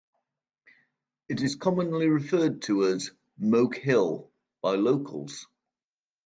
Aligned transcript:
It 1.29 1.43
is 1.43 1.55
commonly 1.57 2.07
referred 2.07 2.63
to 2.63 2.85
as 2.87 3.11
"Moke 3.37 3.77
Hill" 3.77 4.31
by 4.63 4.73
locals. 4.73 5.45